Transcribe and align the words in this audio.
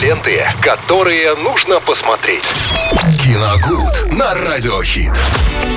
Ленты, 0.00 0.46
которые 0.60 1.34
нужно 1.34 1.80
посмотреть. 1.80 2.44
Киногуд 3.20 4.12
на 4.12 4.32
Радиохит. 4.32 5.12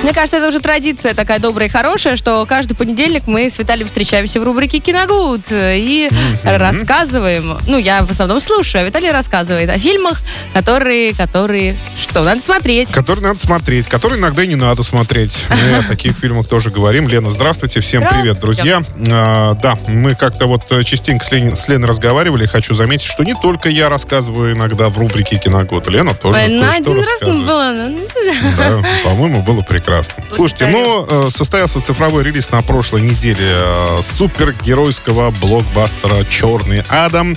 Мне 0.04 0.12
кажется, 0.12 0.38
это 0.38 0.48
уже 0.48 0.60
традиция 0.60 1.12
такая 1.14 1.38
добрая 1.38 1.68
и 1.68 1.70
хорошая, 1.70 2.16
что 2.16 2.44
каждый 2.46 2.74
понедельник 2.74 3.24
мы 3.26 3.50
с 3.50 3.58
Виталием 3.58 3.86
встречаемся 3.86 4.40
в 4.40 4.44
рубрике 4.44 4.78
«Киногуд» 4.78 5.42
и 5.50 6.08
рассказываем. 6.44 7.58
Ну, 7.66 7.78
я 7.78 8.04
в 8.04 8.10
основном 8.10 8.40
слушаю, 8.40 8.82
а 8.82 8.84
Виталий 8.84 9.10
рассказывает 9.10 9.68
о 9.70 9.78
фильмах, 9.78 10.20
которые, 10.54 11.14
которые, 11.14 11.76
что, 12.00 12.22
надо 12.22 12.40
смотреть. 12.40 12.90
Которые 12.92 13.24
надо 13.26 13.38
смотреть, 13.38 13.86
которые 13.88 14.18
иногда 14.18 14.42
и 14.42 14.46
не 14.46 14.56
надо 14.56 14.82
смотреть. 14.82 15.36
Мы 15.48 15.78
о 15.78 15.82
таких 15.82 16.16
фильмах 16.16 16.48
тоже 16.48 16.70
говорим. 16.70 17.08
Лена, 17.08 17.30
здравствуйте, 17.30 17.80
всем 17.80 18.06
привет, 18.08 18.40
друзья. 18.40 18.82
А, 19.10 19.54
да, 19.54 19.78
мы 19.88 20.14
как-то 20.14 20.46
вот 20.46 20.62
частенько 20.84 21.24
с, 21.24 21.32
Лен, 21.32 21.56
с 21.56 21.68
Леной 21.68 21.88
разговаривали. 21.88 22.46
Хочу 22.46 22.74
заметить, 22.74 23.06
что 23.06 23.24
не 23.24 23.34
только 23.34 23.68
я 23.68 23.88
рассказываю 23.88 24.11
иногда 24.20 24.88
в 24.88 24.98
рубрике 24.98 25.36
«Киногуд». 25.36 25.88
Лена 25.88 26.14
тоже 26.14 26.38
Ой, 26.38 26.48
На 26.48 26.70
кое-что 26.70 26.92
один 26.92 26.98
раз 26.98 27.22
не 27.22 27.44
было. 27.44 27.72
ну, 27.88 28.08
Да, 28.56 28.82
по-моему, 29.04 29.42
было 29.42 29.62
прекрасно. 29.62 30.24
Слушайте, 30.30 30.66
ну, 30.66 31.06
э, 31.08 31.30
состоялся 31.30 31.80
цифровой 31.80 32.22
релиз 32.22 32.50
на 32.50 32.62
прошлой 32.62 33.02
неделе 33.02 33.38
э, 33.40 34.00
супергеройского 34.02 35.30
блокбастера 35.30 36.24
«Черный 36.24 36.82
Адам», 36.88 37.36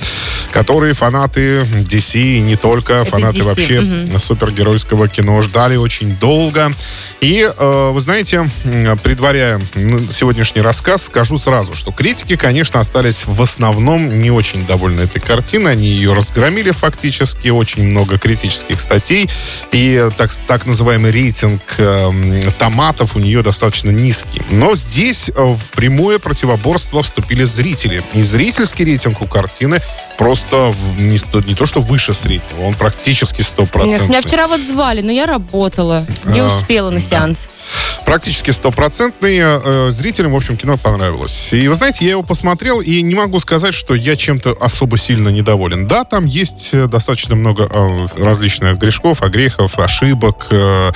который 0.51 0.93
фанаты 0.93 1.61
DC, 1.61 2.37
и 2.37 2.39
не 2.39 2.55
только, 2.55 3.03
фанаты 3.05 3.39
DC, 3.39 3.43
вообще 3.43 3.81
мгм. 3.81 4.19
супергеройского 4.19 5.07
кино 5.07 5.41
ждали 5.41 5.75
очень 5.75 6.15
долго. 6.15 6.71
И, 7.21 7.49
э, 7.57 7.89
вы 7.91 7.99
знаете, 8.01 8.49
предваряя 9.03 9.59
сегодняшний 10.11 10.61
рассказ, 10.61 11.05
скажу 11.05 11.37
сразу, 11.37 11.75
что 11.75 11.91
критики, 11.91 12.35
конечно, 12.35 12.79
остались 12.79 13.25
в 13.25 13.41
основном 13.41 14.19
не 14.19 14.31
очень 14.31 14.65
довольны 14.65 15.01
этой 15.01 15.21
картиной. 15.21 15.73
Они 15.73 15.87
ее 15.87 16.13
разгромили 16.13 16.64
фактически, 16.71 17.49
очень 17.49 17.87
много 17.87 18.17
критических 18.17 18.79
статей. 18.79 19.29
И 19.71 20.09
так, 20.17 20.31
так 20.47 20.65
называемый 20.65 21.11
рейтинг 21.11 21.61
э, 21.77 22.49
томатов 22.57 23.15
у 23.15 23.19
нее 23.19 23.41
достаточно 23.41 23.89
низкий. 23.89 24.41
Но 24.49 24.75
здесь 24.75 25.29
э, 25.29 25.33
в 25.43 25.59
прямое 25.75 26.19
противоборство 26.19 27.03
вступили 27.03 27.43
зрители. 27.43 28.03
И 28.13 28.23
зрительский 28.23 28.85
рейтинг 28.85 29.21
у 29.21 29.27
картины 29.27 29.79
просто 30.17 30.71
в- 30.71 31.01
не, 31.01 31.17
то- 31.19 31.41
не 31.41 31.55
то, 31.55 31.65
что 31.65 31.81
выше 31.81 32.13
среднего, 32.13 32.61
он 32.65 32.73
практически 32.73 33.39
Нет, 33.39 33.47
стопроцентный. 33.47 34.07
меня 34.07 34.21
вчера 34.21 34.47
вот 34.47 34.61
звали, 34.61 35.01
но 35.01 35.11
я 35.11 35.25
работала. 35.25 36.05
Не 36.25 36.39
А, 36.39 36.45
успела 36.47 36.89
на 36.89 36.99
да. 36.99 37.05
сеанс. 37.05 37.49
Практически 38.05 38.51
стопроцентный. 38.51 39.39
Э, 39.41 39.87
зрителям, 39.89 40.33
в 40.33 40.35
общем, 40.35 40.57
кино 40.57 40.77
понравилось. 40.77 41.49
И 41.51 41.67
вы 41.67 41.75
знаете, 41.75 42.05
я 42.05 42.11
его 42.11 42.23
посмотрел, 42.23 42.81
и 42.81 43.01
не 43.01 43.15
могу 43.15 43.39
сказать, 43.39 43.73
что 43.73 43.95
я 43.95 44.15
чем-то 44.15 44.57
особо 44.59 44.97
сильно 44.97 45.29
недоволен. 45.29 45.87
Да, 45.87 46.03
там 46.03 46.25
есть 46.25 46.69
э, 46.73 46.87
достаточно 46.87 47.35
много 47.35 47.67
э, 47.69 48.07
различных 48.17 48.77
грешков, 48.77 49.21
огрехов, 49.21 49.79
ошибок, 49.79 50.47
э, 50.51 50.91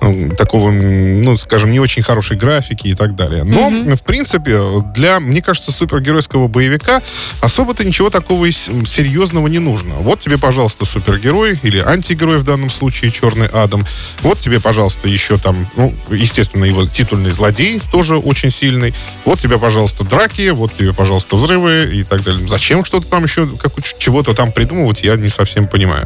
э, 0.00 0.28
такого, 0.36 0.70
ну, 0.70 1.36
скажем, 1.36 1.70
не 1.72 1.80
очень 1.80 2.02
хорошей 2.02 2.36
графики 2.36 2.88
и 2.88 2.94
так 2.94 3.14
далее. 3.16 3.44
Но, 3.44 3.70
в 3.96 4.02
принципе, 4.02 4.60
для, 4.94 5.20
мне 5.20 5.42
кажется, 5.42 5.72
супергеройского 5.72 6.48
боевика 6.48 7.00
особо-то 7.40 7.84
ничего 7.84 8.10
такого 8.10 8.50
серьезного 8.50 9.48
не 9.48 9.58
нужно. 9.58 9.96
Вот 9.96 10.20
тебе, 10.20 10.38
пожалуйста, 10.38 10.84
супергерой 10.84 11.58
или 11.62 11.78
антигерой 11.78 12.38
в 12.38 12.44
данном 12.44 12.70
случае, 12.70 13.10
Черный 13.10 13.46
Адам. 13.46 13.84
Вот 14.22 14.38
тебе, 14.38 14.60
пожалуйста, 14.60 15.08
еще 15.08 15.38
там, 15.38 15.68
ну, 15.76 15.94
естественно, 16.10 16.41
его 16.42 16.86
титульный 16.86 17.30
злодей 17.30 17.80
тоже 17.90 18.16
очень 18.16 18.50
сильный. 18.50 18.94
Вот 19.24 19.38
тебе, 19.38 19.58
пожалуйста, 19.58 20.04
драки, 20.04 20.50
вот 20.50 20.72
тебе, 20.72 20.92
пожалуйста, 20.92 21.36
взрывы 21.36 21.90
и 21.92 22.04
так 22.04 22.22
далее. 22.22 22.46
Зачем 22.48 22.84
что-то 22.84 23.08
там 23.08 23.24
еще, 23.24 23.46
как, 23.46 23.72
чего-то 23.98 24.34
там 24.34 24.52
придумывать, 24.52 25.02
я 25.02 25.16
не 25.16 25.28
совсем 25.28 25.68
понимаю. 25.68 26.04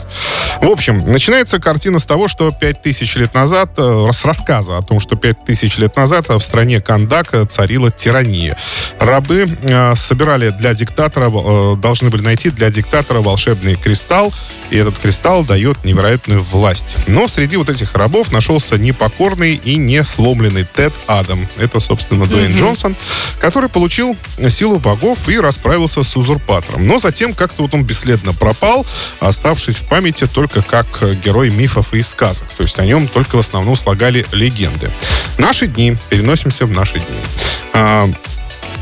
В 0.61 0.69
общем, 0.69 0.99
начинается 0.99 1.59
картина 1.59 1.99
с 1.99 2.07
того, 2.07 2.29
что 2.29 2.51
5000 2.51 3.17
лет 3.17 3.35
назад, 3.35 3.71
э, 3.79 4.09
с 4.13 4.25
рассказа 4.25 4.79
о 4.79 4.83
том, 4.83 5.01
что 5.01 5.17
5000 5.17 5.79
лет 5.79 5.97
назад 5.97 6.29
в 6.29 6.41
стране 6.41 6.81
Кандак 6.81 7.35
э, 7.35 7.45
царила 7.47 7.91
тирания. 7.91 8.57
Рабы 8.99 9.47
э, 9.49 9.95
собирали 9.97 10.51
для 10.51 10.75
диктатора, 10.75 11.31
э, 11.31 11.77
должны 11.77 12.11
были 12.11 12.23
найти 12.23 12.51
для 12.51 12.71
диктатора 12.71 13.21
волшебный 13.21 13.77
кристалл, 13.77 14.33
и 14.71 14.77
этот 14.77 14.99
кристалл 14.99 15.45
дает 15.45 15.85
невероятную 15.85 16.43
власть. 16.43 16.97
Но 17.07 17.29
среди 17.29 17.57
вот 17.57 17.69
этих 17.69 17.95
рабов 17.95 18.33
нашелся 18.33 18.79
непокорный 18.79 19.55
и 19.55 19.77
не 19.77 20.03
сломленный 20.27 20.65
Тед 20.65 20.93
Адам. 21.07 21.47
Это, 21.57 21.79
собственно, 21.79 22.27
Дуэйн 22.27 22.57
Джонсон, 22.57 22.97
который 23.39 23.69
получил 23.69 24.17
силу 24.49 24.81
богов 24.81 25.29
и 25.29 25.39
расправился 25.39 26.03
с 26.03 26.17
узурпатором. 26.17 26.85
Но 26.85 26.99
затем 26.99 27.33
как-то 27.33 27.63
вот 27.63 27.75
он 27.75 27.85
бесследно 27.85 28.33
пропал, 28.33 28.85
оставшись 29.21 29.77
в 29.77 29.85
памяти 29.85 30.27
только 30.27 30.63
как 30.63 30.87
герой 31.23 31.51
мифов 31.51 31.95
и 31.95 32.03
сказок. 32.03 32.49
То 32.57 32.65
есть 32.65 32.77
о 32.81 32.85
нем 32.85 33.07
только 33.07 33.37
в 33.37 33.39
основном 33.39 33.77
слагали 33.77 34.27
легенды. 34.33 34.91
Наши 35.39 35.69
дни. 35.69 35.97
Переносимся 36.11 36.67
в 36.67 36.73
наши 36.73 36.95
дни. 36.95 38.15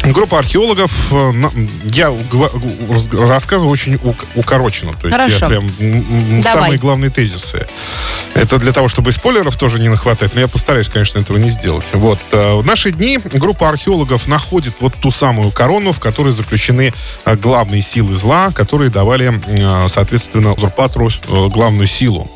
Группа 0.06 0.38
археологов, 0.38 0.92
э, 1.12 1.32
я 1.84 2.12
рассказываю 3.26 3.72
очень 3.72 3.94
ук- 3.96 4.26
укороченно. 4.34 4.92
То 4.92 5.06
есть 5.06 5.16
Хорошо. 5.16 5.38
я 5.40 5.48
прям 5.48 5.70
Давай. 6.42 6.42
самые 6.42 6.78
главные 6.78 7.10
тезисы. 7.10 7.66
Это 8.34 8.58
для 8.58 8.72
того, 8.72 8.88
чтобы 8.88 9.12
спойлеров 9.12 9.56
тоже 9.56 9.78
не 9.80 9.88
нахватать, 9.88 10.34
но 10.34 10.40
я 10.40 10.48
постараюсь, 10.48 10.88
конечно, 10.88 11.18
этого 11.18 11.38
не 11.38 11.48
сделать. 11.50 11.86
Вот. 11.92 12.18
э, 12.32 12.54
В 12.56 12.64
наши 12.66 12.90
дни 12.90 13.18
группа 13.32 13.68
археологов 13.68 14.26
находит 14.28 14.74
вот 14.80 14.94
ту 14.94 15.10
самую 15.10 15.50
корону, 15.52 15.92
в 15.92 16.00
которой 16.00 16.32
заключены 16.32 16.92
э, 17.24 17.36
главные 17.36 17.80
силы 17.80 18.14
зла, 18.16 18.50
которые 18.52 18.90
давали, 18.90 19.32
соответственно, 19.88 20.52
узурпатору 20.52 21.10
главную 21.48 21.86
силу. 21.86 22.30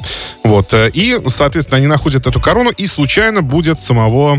Вот. 0.45 0.73
И, 0.73 1.21
соответственно, 1.29 1.77
они 1.79 1.87
находят 1.87 2.27
эту 2.27 2.41
корону, 2.41 2.71
и 2.71 2.87
случайно 2.87 3.43
будет 3.43 3.79
самого 3.79 4.39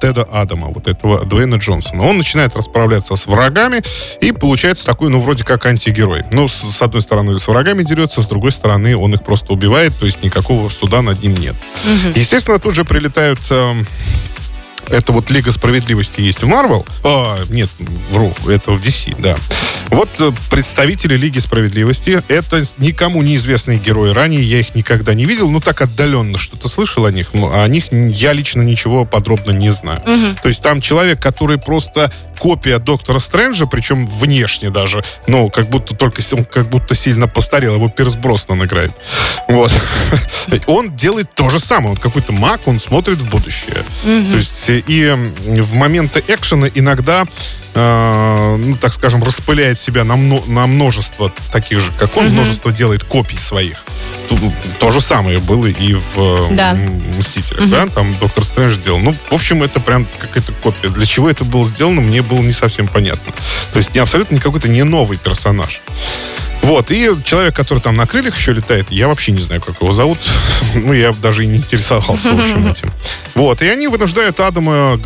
Теда 0.00 0.22
Адама, 0.30 0.68
вот 0.68 0.86
этого 0.86 1.24
Дуэйна 1.24 1.56
Джонсона. 1.56 2.04
Он 2.04 2.18
начинает 2.18 2.43
расправляться 2.54 3.16
с 3.16 3.26
врагами, 3.26 3.80
и 4.20 4.32
получается 4.32 4.84
такой, 4.84 5.08
ну, 5.10 5.20
вроде 5.20 5.44
как 5.44 5.66
антигерой. 5.66 6.24
Ну, 6.32 6.48
с, 6.48 6.54
с 6.54 6.82
одной 6.82 7.02
стороны, 7.02 7.38
с 7.38 7.48
врагами 7.48 7.82
дерется, 7.82 8.22
с 8.22 8.26
другой 8.26 8.52
стороны, 8.52 8.96
он 8.96 9.14
их 9.14 9.24
просто 9.24 9.52
убивает, 9.52 9.94
то 9.98 10.06
есть 10.06 10.22
никакого 10.22 10.68
суда 10.68 11.02
над 11.02 11.22
ним 11.22 11.34
нет. 11.34 11.54
Естественно, 12.14 12.58
тут 12.58 12.74
же 12.74 12.84
прилетают... 12.84 13.40
эм, 13.50 13.86
это 14.88 15.12
вот 15.12 15.30
Лига 15.30 15.50
Справедливости 15.52 16.20
есть 16.20 16.42
в 16.42 16.46
Марвел. 16.46 16.84
А, 17.02 17.38
нет, 17.48 17.70
вру, 18.10 18.32
это 18.46 18.72
в 18.72 18.80
DC, 18.80 19.14
да. 19.18 19.36
Вот 19.90 20.08
э, 20.18 20.32
представители 20.50 21.16
Лиги 21.16 21.38
Справедливости. 21.38 22.22
Это 22.28 22.62
никому 22.78 23.22
неизвестные 23.22 23.78
герои. 23.78 24.12
Ранее 24.12 24.42
я 24.42 24.60
их 24.60 24.74
никогда 24.74 25.14
не 25.14 25.24
видел. 25.24 25.50
Ну, 25.50 25.60
так 25.60 25.82
отдаленно 25.82 26.38
что-то 26.38 26.68
слышал 26.68 27.06
о 27.06 27.12
них. 27.12 27.34
Но 27.34 27.60
о 27.60 27.66
них 27.68 27.86
я 27.92 28.32
лично 28.32 28.62
ничего 28.62 29.04
подробно 29.04 29.52
не 29.52 29.72
знаю. 29.72 30.02
То 30.42 30.48
есть 30.48 30.62
там 30.62 30.80
человек, 30.80 31.20
который 31.20 31.58
просто 31.58 32.10
копия 32.38 32.78
Доктора 32.78 33.18
Стрэнджа, 33.18 33.66
причем 33.66 34.06
внешне 34.06 34.70
даже. 34.70 35.04
Ну, 35.26 35.50
как 35.50 35.68
будто 35.68 35.94
только 35.94 36.22
он 36.32 36.44
как 36.44 36.68
будто 36.68 36.94
сильно 36.94 37.28
постарел. 37.28 37.74
Его 37.76 37.88
Пирс 37.88 38.16
Броснан 38.16 38.64
играет. 38.64 38.92
Вот. 39.48 39.72
Он 40.66 40.94
делает 40.96 41.34
то 41.34 41.48
же 41.50 41.58
самое. 41.58 41.90
Он 41.90 41.96
какой-то 41.96 42.32
маг, 42.32 42.62
он 42.66 42.78
смотрит 42.78 43.18
в 43.18 43.28
будущее. 43.28 43.84
То 44.02 44.36
есть 44.36 44.68
э, 44.68 44.82
и 44.86 45.10
в 45.10 45.74
моменты 45.74 46.22
экшена 46.26 46.68
иногда, 46.74 47.26
э, 47.74 48.56
ну, 48.56 48.76
так 48.76 48.92
скажем, 48.92 49.22
распыляет 49.22 49.78
себя 49.78 50.04
на, 50.04 50.14
мно- 50.16 50.44
на 50.46 50.66
множество 50.66 51.32
таких 51.52 51.80
же, 51.80 51.90
как 51.98 52.16
он, 52.16 52.28
множество 52.28 52.72
делает 52.72 53.04
копий 53.04 53.36
своих. 53.38 53.84
Тут 54.28 54.40
то 54.78 54.90
же 54.90 55.00
самое 55.00 55.38
было 55.38 55.66
и 55.66 55.94
в 55.94 56.18
э, 56.50 56.54
Да. 56.54 56.76
«Мстителях», 57.18 57.68
да? 57.68 57.86
Там 57.86 58.14
Доктор 58.20 58.44
Стрэндж 58.44 58.76
делал. 58.78 58.98
Ну, 58.98 59.12
в 59.12 59.32
общем, 59.34 59.62
это 59.62 59.80
прям 59.80 60.06
какая-то 60.18 60.52
копия. 60.62 60.88
Для 60.88 61.06
чего 61.06 61.28
это 61.28 61.44
было 61.44 61.64
сделано, 61.64 62.00
мне 62.00 62.22
было 62.22 62.40
не 62.40 62.52
совсем 62.52 62.88
понятно. 62.88 63.32
То 63.72 63.78
есть 63.78 63.94
не 63.94 64.00
абсолютно 64.00 64.38
какой-то 64.38 64.68
не 64.68 64.82
новый 64.82 65.18
персонаж. 65.18 65.80
Вот, 66.62 66.90
и 66.90 67.10
человек, 67.24 67.54
который 67.54 67.80
там 67.80 67.94
на 67.94 68.06
крыльях 68.06 68.38
еще 68.38 68.54
летает, 68.54 68.90
я 68.90 69.08
вообще 69.08 69.32
не 69.32 69.42
знаю, 69.42 69.60
как 69.60 69.80
его 69.82 69.92
зовут. 69.92 70.18
Ну, 70.74 70.92
я 70.92 71.12
даже 71.12 71.44
и 71.44 71.46
не 71.46 71.58
интересовался, 71.58 72.32
в 72.32 72.40
общем, 72.40 72.66
этим. 72.70 72.90
Вот, 73.34 73.60
и 73.62 73.68
они 73.68 73.86
вынуждают 73.86 74.40
Адама 74.40 74.98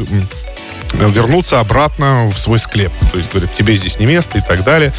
вернуться 0.94 1.60
обратно 1.60 2.28
в 2.32 2.38
свой 2.38 2.58
склеп. 2.58 2.92
То 3.12 3.18
есть, 3.18 3.30
говорят, 3.30 3.52
тебе 3.52 3.76
здесь 3.76 3.98
не 3.98 4.06
место 4.06 4.38
и 4.38 4.40
так 4.40 4.64
далее. 4.64 4.92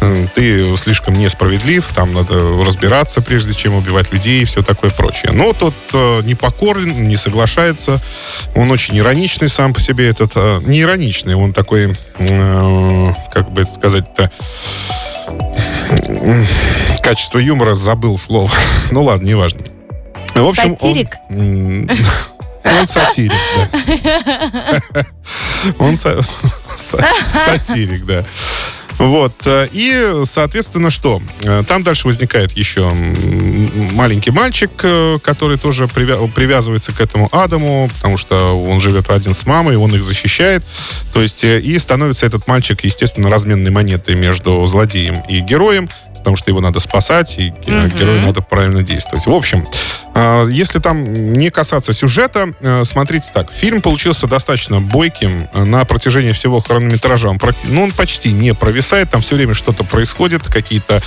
М, 0.00 0.28
Ты 0.34 0.76
слишком 0.76 1.14
несправедлив, 1.14 1.86
там 1.94 2.12
надо 2.12 2.34
разбираться, 2.64 3.22
прежде 3.22 3.54
чем 3.54 3.74
убивать 3.74 4.12
людей 4.12 4.42
и 4.42 4.44
все 4.44 4.62
такое 4.62 4.90
прочее. 4.90 5.32
Но 5.32 5.52
тот 5.52 5.74
э, 5.92 6.22
не 6.24 6.34
покорен, 6.34 7.08
не 7.08 7.16
соглашается. 7.16 8.00
Он 8.54 8.70
очень 8.70 8.98
ироничный 8.98 9.48
сам 9.48 9.72
по 9.72 9.80
себе. 9.80 10.08
Этот 10.08 10.32
э, 10.34 10.60
не 10.64 10.80
ироничный, 10.82 11.34
он 11.34 11.52
такой, 11.52 11.94
э, 12.18 13.12
как 13.32 13.50
бы 13.52 13.62
это 13.62 13.72
сказать-то, 13.72 14.30
качество 17.02 17.38
юмора 17.38 17.74
забыл 17.74 18.18
слово. 18.18 18.50
Ну 18.90 19.04
ладно, 19.04 19.26
неважно. 19.26 19.60
В 20.34 20.46
общем, 20.46 20.70
он- 20.72 20.76
Сатирик? 20.76 21.08
М, 21.30 21.88
Он 22.64 22.86
сатирик, 22.88 23.32
да. 23.54 25.06
Он 25.78 25.94
са- 25.94 26.24
са- 26.76 27.04
сатирик, 27.44 28.04
да. 28.04 28.24
Вот. 28.98 29.34
э, 29.44 29.68
И, 29.72 30.22
соответственно, 30.24 30.88
что? 30.90 31.20
Э, 31.44 31.62
Там 31.68 31.82
дальше 31.82 32.06
возникает 32.06 32.52
еще 32.52 32.90
маленький 33.92 34.30
мальчик, 34.30 34.70
э, 34.82 35.16
который 35.22 35.58
тоже 35.58 35.84
привя- 35.84 36.26
привязывается 36.32 36.92
к 36.92 37.00
этому 37.02 37.28
Адаму, 37.30 37.90
потому 37.94 38.16
что 38.16 38.62
он 38.64 38.80
живет 38.80 39.10
один 39.10 39.34
с 39.34 39.44
мамой, 39.44 39.76
он 39.76 39.94
их 39.94 40.02
защищает. 40.02 40.64
То 41.12 41.20
есть, 41.20 41.44
и 41.44 41.78
становится 41.78 42.24
этот 42.26 42.46
мальчик, 42.48 42.84
естественно, 42.84 43.28
разменной 43.28 43.70
монетой 43.70 44.14
между 44.14 44.64
злодеем 44.64 45.16
и 45.28 45.40
героем, 45.40 45.90
потому 46.18 46.36
что 46.36 46.50
его 46.50 46.60
надо 46.62 46.80
спасать, 46.80 47.34
и 47.38 47.50
Мгм. 47.66 47.88
герою 47.90 48.22
надо 48.22 48.40
правильно 48.40 48.82
действовать. 48.82 49.26
В 49.26 49.32
общем, 49.32 49.62
если 50.48 50.78
там 50.78 51.12
не 51.32 51.50
касаться 51.50 51.92
сюжета, 51.92 52.54
э, 52.60 52.84
смотрите 52.84 53.28
так. 53.34 53.52
Фильм 53.52 53.82
получился 53.82 54.26
достаточно 54.26 54.80
бойким 54.80 55.48
э, 55.52 55.64
на 55.64 55.84
протяжении 55.84 56.32
всего 56.32 56.60
хронометража. 56.60 57.28
Он, 57.28 57.38
ну, 57.64 57.82
он 57.84 57.92
почти 57.92 58.32
не 58.32 58.54
провисает, 58.54 59.10
там 59.10 59.20
все 59.20 59.34
время 59.36 59.54
что-то 59.54 59.84
происходит, 59.84 60.42
какие-то, 60.42 61.02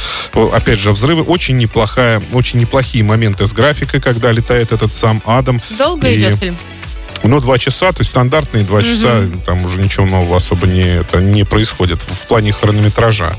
опять 0.54 0.80
же, 0.80 0.92
взрывы. 0.92 1.24
Очень 1.24 1.58
неплохая, 1.58 2.22
очень 2.34 2.60
неплохие 2.60 3.04
моменты 3.04 3.46
с 3.46 3.54
графикой, 3.54 4.00
когда 4.02 4.32
летает 4.32 4.72
этот 4.72 4.94
сам 4.94 5.22
Адам. 5.26 5.60
Долго 5.78 6.08
И- 6.08 6.18
идет 6.18 6.38
фильм? 6.40 6.58
Ну, 7.24 7.40
два 7.42 7.58
часа, 7.58 7.92
то 7.92 8.00
есть 8.00 8.12
стандартные 8.12 8.64
два 8.64 8.82
часа, 8.82 9.28
там 9.46 9.64
уже 9.66 9.80
ничего 9.82 10.06
нового 10.06 10.38
особо 10.38 10.68
не, 10.68 11.00
это 11.00 11.20
не 11.22 11.44
происходит 11.44 12.00
в, 12.02 12.28
плане 12.28 12.52
хронометража. 12.54 13.34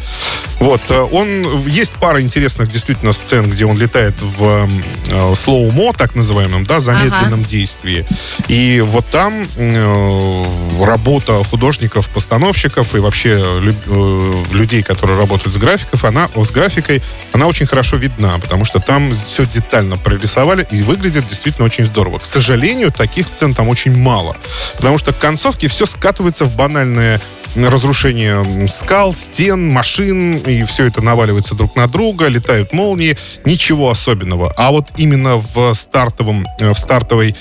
Вот, 0.59 0.81
э, 0.91 1.01
он, 1.01 1.67
есть 1.67 1.95
пара 1.95 2.21
интересных 2.21 2.71
действительно 2.71 3.13
сцен, 3.13 3.49
где 3.49 3.65
он 3.65 3.79
летает 3.79 4.15
в 4.21 4.69
э, 5.09 5.35
слоумо, 5.35 5.93
так 5.95 6.15
называемом, 6.15 6.67
да, 6.67 6.81
замедленном 6.81 7.45
действии. 7.45 8.07
И 8.49 8.83
вот 8.87 9.07
там 9.07 9.47
э, 9.57 10.45
работа 10.85 11.43
художников, 11.45 12.09
постановщиков 12.11 12.95
и 12.95 12.99
вообще 12.99 13.37
лю- 13.61 13.75
э, 13.87 14.33
людей, 14.53 14.83
которые 14.83 15.19
работают 15.19 15.55
с 15.55 15.57
графиков, 15.57 16.05
она, 16.05 16.29
с 16.35 16.51
графикой, 16.51 17.03
она 17.33 17.47
очень 17.47 17.67
хорошо 17.67 17.97
видна, 17.97 18.39
потому 18.39 18.65
что 18.65 18.81
там 18.81 19.13
все 19.15 19.47
детально 19.47 19.97
прорисовали 19.97 20.67
и 20.71 20.83
выглядит 20.83 21.27
действительно 21.27 21.67
очень 21.67 21.87
здорово. 21.87 22.19
К 22.19 22.27
сожалению, 22.27 22.93
таких 22.93 23.29
сцен 23.29 23.55
там 23.55 23.70
очень 23.71 23.97
мало, 23.97 24.37
потому 24.77 24.99
что 24.99 25.13
к 25.13 25.19
концовке 25.19 25.69
все 25.69 25.87
скатывается 25.87 26.45
в 26.45 26.57
банальное 26.57 27.21
разрушение 27.57 28.69
скал, 28.69 29.13
стен, 29.13 29.71
машин, 29.71 30.37
и 30.37 30.65
все 30.65 30.87
это 30.87 31.03
наваливается 31.03 31.55
друг 31.55 31.75
на 31.77 31.89
друга, 31.89 32.29
летают 32.29 32.73
молнии, 32.73 33.17
ничего 33.45 33.91
особенного. 33.91 34.53
А 34.57 34.71
вот 34.71 34.89
именно 34.97 35.37
в 35.37 35.75
стартовом, 35.75 36.47
э, 36.61 36.73
в 36.73 36.79
стартовой 36.79 37.35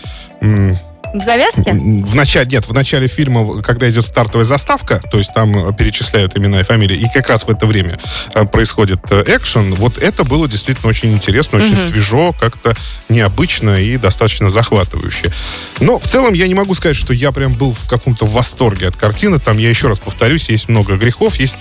В 1.13 1.21
завязке? 1.23 1.73
в 1.73 2.15
начале, 2.15 2.49
нет, 2.51 2.65
в 2.67 2.73
начале 2.73 3.07
фильма, 3.07 3.61
когда 3.61 3.89
идет 3.89 4.05
стартовая 4.05 4.45
заставка, 4.45 5.01
то 5.11 5.17
есть 5.17 5.33
там 5.33 5.69
э, 5.69 5.73
перечисляют 5.73 6.37
имена 6.37 6.59
и 6.59 6.63
фамилии, 6.63 6.97
и 6.97 7.07
как 7.11 7.29
раз 7.29 7.43
в 7.45 7.49
это 7.49 7.65
время 7.65 7.97
э, 8.35 8.45
происходит 8.45 8.99
э, 9.09 9.23
экшен, 9.27 9.73
вот 9.75 9.97
это 9.97 10.23
было 10.23 10.47
действительно 10.47 10.89
очень 10.89 11.11
интересно, 11.13 11.59
очень 11.59 11.73
Мгм. 11.73 11.87
свежо, 11.87 12.33
как-то 12.39 12.75
необычно 13.09 13.81
и 13.81 13.97
достаточно 13.97 14.49
захватывающе. 14.49 15.31
Но 15.79 15.97
в 15.97 16.05
целом 16.05 16.33
я 16.33 16.47
не 16.47 16.53
могу 16.53 16.75
сказать, 16.75 16.95
что 16.95 17.13
я 17.13 17.31
прям 17.31 17.53
был 17.53 17.73
в 17.73 17.87
каком-то 17.87 18.25
восторге 18.25 18.87
от 18.87 18.95
картины. 18.95 19.39
Там, 19.39 19.57
я 19.57 19.69
еще 19.69 19.87
раз 19.87 19.99
повторюсь, 19.99 20.49
есть 20.49 20.69
много 20.69 20.95
грехов, 20.95 21.35
есть 21.39 21.57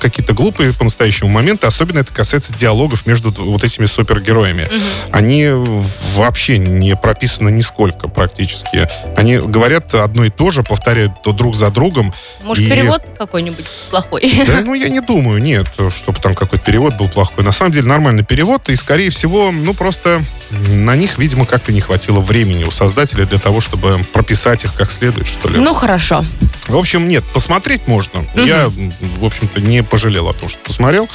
какие-то 0.00 0.32
глупые 0.32 0.72
по-настоящему 0.72 1.30
моменты, 1.30 1.66
особенно 1.66 2.00
это 2.00 2.12
касается 2.12 2.52
диалогов 2.52 3.06
между 3.06 3.30
вот 3.30 3.62
этими 3.62 3.86
супергероями. 3.86 4.66
Они 5.12 5.48
вообще 6.16 6.58
не 6.58 6.96
прописаны 6.96 7.50
нисколько 7.50 8.08
практически. 8.08 8.87
Они 9.16 9.36
говорят 9.38 9.94
одно 9.94 10.24
и 10.24 10.30
то 10.30 10.50
же, 10.50 10.62
повторяют 10.62 11.22
то 11.22 11.32
друг 11.32 11.56
за 11.56 11.70
другом. 11.70 12.12
Может, 12.44 12.64
И- 12.64 12.68
перевод 12.68 13.02
какой-нибудь 13.16 13.64
плохой? 13.90 14.32
Да, 14.46 14.60
ну, 14.64 14.74
я 14.74 14.88
не 14.88 15.00
думаю, 15.00 15.42
нет, 15.42 15.66
чтобы 15.96 16.18
там 16.20 16.34
какой-то 16.34 16.64
перевод 16.64 16.96
был 16.96 17.08
плохой. 17.08 17.44
На 17.44 17.52
самом 17.52 17.72
деле, 17.72 17.86
нормальный 17.86 18.24
перевод, 18.24 18.68
и, 18.68 18.76
скорее 18.76 19.10
всего, 19.10 19.50
ну, 19.50 19.74
просто 19.74 20.22
на 20.50 20.96
них, 20.96 21.18
видимо, 21.18 21.46
как-то 21.46 21.72
не 21.72 21.80
хватило 21.80 22.20
времени 22.20 22.64
у 22.64 22.70
создателя 22.70 23.26
для 23.26 23.38
того, 23.38 23.60
чтобы 23.60 24.04
прописать 24.12 24.64
их 24.64 24.74
как 24.74 24.90
следует, 24.90 25.26
что 25.26 25.48
ли. 25.48 25.58
Ну, 25.58 25.74
хорошо. 25.74 26.24
В 26.68 26.76
общем, 26.76 27.08
нет, 27.08 27.24
посмотреть 27.32 27.86
можно. 27.86 28.26
Я, 28.34 28.64
м, 28.64 28.92
в 29.18 29.24
общем-то, 29.24 29.60
не 29.60 29.82
пожалел 29.82 30.28
о 30.28 30.34
том, 30.34 30.48
что 30.48 30.58
посмотрел. 30.60 31.08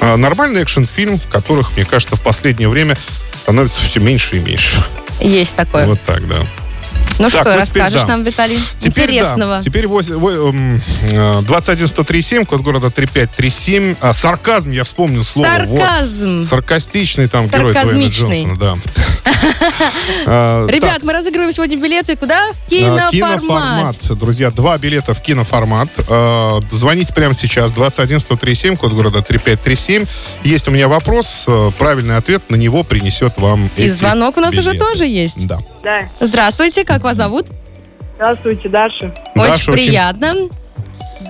А, 0.00 0.16
Нормальный 0.16 0.62
экшн-фильм, 0.62 1.18
которых, 1.30 1.72
мне 1.76 1.84
кажется, 1.84 2.16
в 2.16 2.20
последнее 2.20 2.68
время 2.68 2.96
становится 3.42 3.80
все 3.82 4.00
меньше 4.00 4.36
и 4.36 4.40
меньше. 4.40 4.82
Есть 5.20 5.56
такое. 5.56 5.86
Вот 5.86 6.00
так, 6.02 6.26
да. 6.28 6.36
Ну 7.18 7.28
Так, 7.28 7.30
что, 7.30 7.38
вот 7.38 7.44
теперь 7.50 7.58
расскажешь 7.82 8.00
да. 8.02 8.08
нам, 8.08 8.22
Виталий? 8.22 8.58
Теперь 8.78 9.10
Интересного. 9.10 9.56
да. 9.56 9.62
Теперь 9.62 9.86
вось- 9.86 10.08
во- 10.08 10.48
эм, 10.48 10.80
э, 11.02 11.42
21137, 11.42 12.46
код 12.46 12.62
города 12.62 12.90
3537. 12.90 13.96
А, 14.00 14.12
сарказм, 14.14 14.70
я 14.70 14.84
вспомнил 14.84 15.22
слово. 15.22 15.48
вот. 15.66 15.80
Сарказм. 15.82 16.42
Саркастичный 16.42 17.28
там 17.28 17.48
герой 17.48 17.74
Дуэйна. 17.74 18.06
Джонсона, 18.08 18.56
да. 18.56 18.74
А, 20.26 20.66
Ребят, 20.66 21.02
мы 21.02 21.12
разыгрываем 21.12 21.52
сегодня 21.52 21.76
билеты 21.76 22.16
куда? 22.16 22.48
В 22.50 22.52
а, 22.52 22.58
киноформат. 22.68 23.10
Киноформат. 23.10 24.18
Друзья, 24.18 24.50
два 24.50 24.76
билета 24.78 25.14
в 25.14 25.22
киноформат. 25.22 25.88
А, 26.08 26.60
Звоните 26.70 27.12
прямо 27.12 27.34
сейчас. 27.34 27.72
21137, 27.72 28.76
код 28.76 28.92
города 28.92 29.22
3537. 29.22 30.04
Есть 30.44 30.68
у 30.68 30.70
меня 30.70 30.88
вопрос. 30.88 31.46
Правильный 31.78 32.16
ответ 32.16 32.50
на 32.50 32.56
него 32.56 32.84
принесет 32.84 33.38
вам 33.38 33.70
И 33.76 33.82
эти 33.84 33.90
звонок 33.90 34.36
у 34.36 34.40
нас 34.40 34.56
уже 34.56 34.74
тоже 34.74 35.06
есть. 35.06 35.46
Да. 35.46 35.58
Да. 35.82 36.02
Здравствуйте, 36.20 36.84
как 36.84 37.02
вас 37.02 37.16
зовут? 37.16 37.46
Здравствуйте, 38.16 38.68
Даша. 38.68 39.14
Даша, 39.34 39.52
очень 39.52 39.72
очень- 39.72 39.72
приятно. 39.72 40.34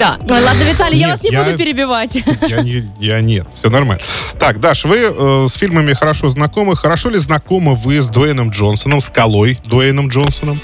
Да. 0.01 0.19
Ой, 0.29 0.43
ладно, 0.43 0.63
Виталий, 0.69 0.99
я 0.99 1.09
вас 1.09 1.23
не 1.23 1.31
я- 1.31 1.45
буду 1.45 1.57
перебивать. 1.57 2.17
Я, 2.49 2.63
не, 2.63 2.91
я 2.99 3.21
нет, 3.21 3.47
все 3.55 3.69
нормально. 3.71 4.03
Так, 4.39 4.59
Даш, 4.59 4.85
вы 4.87 4.97
э, 4.99 5.47
с 5.49 5.53
фильмами 5.55 5.93
хорошо 5.93 6.31
знакомы. 6.31 6.75
Хорошо 6.75 7.11
ли 7.11 7.19
знакомы 7.19 7.75
вы 7.75 8.01
с 8.01 8.09
Дуэйном 8.09 8.49
Джонсоном, 8.51 9.01
скалой 9.01 9.59
Дуэйном 9.67 10.09
Джонсоном? 10.09 10.59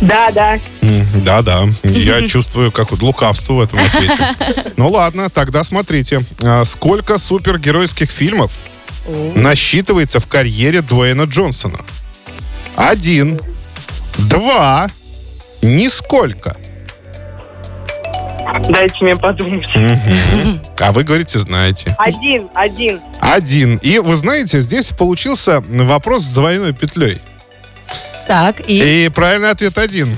Да, 0.00 0.30
да. 0.32 0.54
М, 0.82 1.06
Да-да, 1.24 1.64
я 1.84 2.26
чувствую 2.28 2.70
как 2.72 2.90
вот 2.90 3.02
лукавство 3.02 3.54
в 3.54 3.60
этом 3.60 3.78
ответе. 3.78 4.14
Ну 4.76 4.88
ладно, 4.88 5.30
тогда 5.30 5.62
смотрите. 5.64 6.20
А, 6.42 6.64
Сколько 6.64 7.18
супергеройских 7.18 8.10
фильмов 8.10 8.52
насчитывается 9.36 10.18
в 10.20 10.26
карьере 10.26 10.82
Дуэйна 10.82 11.22
Джонсона? 11.22 11.80
Один, 12.76 13.40
два, 14.18 14.88
нисколько. 15.62 16.56
Дайте 18.68 18.96
мне 19.00 19.16
подумать. 19.16 19.68
А 20.78 20.92
вы 20.92 21.04
говорите, 21.04 21.38
знаете. 21.38 21.94
Один, 21.98 22.48
один. 22.54 23.00
Один. 23.20 23.76
И 23.76 23.98
вы 23.98 24.14
знаете, 24.14 24.60
здесь 24.60 24.88
получился 24.90 25.62
вопрос 25.68 26.22
с 26.24 26.32
двойной 26.32 26.72
петлей. 26.72 27.20
Так, 28.26 28.68
и... 28.68 29.06
И 29.06 29.08
правильный 29.08 29.50
ответ 29.50 29.78
один. 29.78 30.08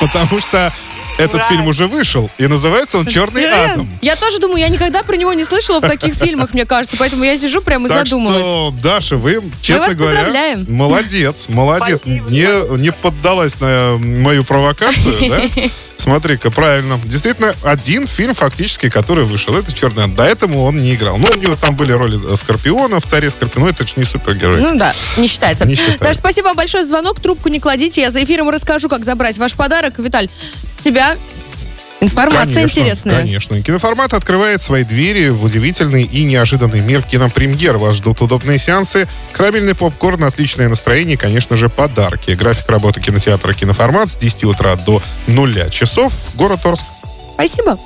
Потому 0.00 0.40
что 0.40 0.72
этот 1.18 1.36
Ура! 1.36 1.44
фильм 1.48 1.66
уже 1.66 1.86
вышел, 1.86 2.30
и 2.38 2.46
называется 2.46 2.98
он 2.98 3.06
«Черный 3.06 3.42
Блин, 3.42 3.52
атом». 3.52 3.98
Я 4.00 4.16
тоже 4.16 4.38
думаю, 4.38 4.60
я 4.60 4.68
никогда 4.68 5.02
про 5.02 5.14
него 5.16 5.32
не 5.32 5.44
слышала 5.44 5.78
в 5.80 5.86
таких 5.86 6.14
фильмах, 6.14 6.54
мне 6.54 6.64
кажется, 6.64 6.96
поэтому 6.98 7.24
я 7.24 7.36
сижу 7.38 7.60
прямо 7.60 7.86
и 7.86 7.88
Так 7.90 8.06
задумалась. 8.06 8.40
что, 8.42 8.74
Даша, 8.82 9.16
вы, 9.16 9.42
честно 9.60 9.86
вас 9.86 9.94
говоря, 9.94 10.24
поздравляем. 10.24 10.66
молодец, 10.68 11.48
молодец. 11.48 12.00
Спасибо. 12.00 12.30
Не, 12.30 12.78
не 12.80 12.92
поддалась 12.92 13.60
на 13.60 13.98
мою 13.98 14.42
провокацию, 14.44 15.14
да? 15.28 15.42
Смотри-ка, 16.02 16.50
правильно. 16.50 16.98
Действительно, 17.04 17.54
один 17.62 18.08
фильм 18.08 18.34
фактически, 18.34 18.90
который 18.90 19.24
вышел, 19.24 19.56
это 19.56 19.72
«Черный 19.72 20.02
атом». 20.02 20.16
До 20.16 20.24
этого 20.24 20.58
он 20.58 20.76
не 20.76 20.96
играл. 20.96 21.16
Ну, 21.16 21.28
у 21.30 21.36
него 21.36 21.54
там 21.54 21.76
были 21.76 21.92
роли 21.92 22.18
Скорпиона 22.34 22.98
в 22.98 23.04
«Царе 23.04 23.30
Скорпиона», 23.30 23.68
это 23.68 23.86
же 23.86 23.92
не 23.94 24.04
супергерой. 24.04 24.60
Ну 24.60 24.76
да, 24.76 24.92
не 25.16 25.28
считается. 25.28 25.64
Не 25.64 25.76
считается. 25.76 26.02
Даже 26.02 26.18
спасибо 26.18 26.46
вам 26.46 26.56
большое 26.56 26.82
за 26.82 26.90
звонок. 26.90 27.20
Трубку 27.20 27.48
не 27.48 27.60
кладите. 27.60 28.00
Я 28.00 28.10
за 28.10 28.24
эфиром 28.24 28.50
расскажу, 28.50 28.88
как 28.88 29.04
забрать 29.04 29.38
ваш 29.38 29.52
подарок. 29.52 29.98
Виталь, 29.98 30.28
тебя 30.82 31.16
информация 32.02 32.54
Конечно, 32.54 32.80
интересная. 32.80 33.20
Конечно. 33.20 33.62
Киноформат 33.62 34.14
открывает 34.14 34.60
свои 34.60 34.84
двери 34.84 35.28
в 35.28 35.44
удивительный 35.44 36.02
и 36.02 36.24
неожиданный 36.24 36.80
мир 36.80 37.02
кинопремьер. 37.02 37.78
Вас 37.78 37.96
ждут 37.96 38.20
удобные 38.20 38.58
сеансы, 38.58 39.08
карамельный 39.32 39.74
попкорн, 39.74 40.24
отличное 40.24 40.68
настроение 40.68 41.14
и, 41.14 41.18
конечно 41.18 41.56
же, 41.56 41.68
подарки. 41.68 42.32
График 42.32 42.68
работы 42.68 43.00
кинотеатра 43.00 43.52
«Киноформат» 43.52 44.10
с 44.10 44.16
10 44.16 44.44
утра 44.44 44.76
до 44.76 45.02
0 45.26 45.70
часов. 45.70 46.12
Город 46.34 46.60
Орск. 46.64 46.84
Спасибо. 47.34 47.78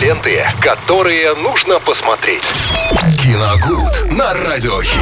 Ленты, 0.00 0.44
которые 0.60 1.34
нужно 1.34 1.78
посмотреть. 1.78 2.42
Киногуд 3.22 4.10
на 4.10 4.34
радиохит. 4.34 5.00